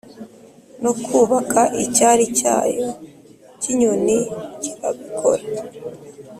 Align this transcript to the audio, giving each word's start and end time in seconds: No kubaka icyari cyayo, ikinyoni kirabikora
No 0.83 0.91
kubaka 1.05 1.61
icyari 1.83 2.25
cyayo, 2.37 2.89
ikinyoni 3.53 4.17
kirabikora 4.61 5.43